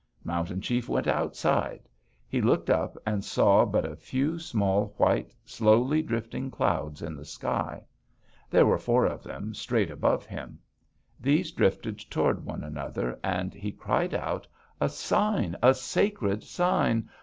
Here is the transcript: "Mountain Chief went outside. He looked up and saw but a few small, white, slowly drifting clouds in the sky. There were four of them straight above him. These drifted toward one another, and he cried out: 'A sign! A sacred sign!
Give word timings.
"Mountain 0.23 0.61
Chief 0.61 0.89
went 0.89 1.05
outside. 1.05 1.87
He 2.27 2.41
looked 2.41 2.71
up 2.71 2.97
and 3.05 3.23
saw 3.23 3.65
but 3.67 3.85
a 3.85 3.95
few 3.95 4.39
small, 4.39 4.95
white, 4.97 5.31
slowly 5.45 6.01
drifting 6.01 6.49
clouds 6.49 7.03
in 7.03 7.15
the 7.15 7.23
sky. 7.23 7.83
There 8.49 8.65
were 8.65 8.79
four 8.79 9.05
of 9.05 9.21
them 9.21 9.53
straight 9.53 9.91
above 9.91 10.25
him. 10.25 10.57
These 11.19 11.51
drifted 11.51 11.99
toward 11.99 12.43
one 12.43 12.63
another, 12.63 13.19
and 13.23 13.53
he 13.53 13.71
cried 13.71 14.15
out: 14.15 14.47
'A 14.79 14.89
sign! 14.89 15.55
A 15.61 15.75
sacred 15.75 16.43
sign! 16.43 17.07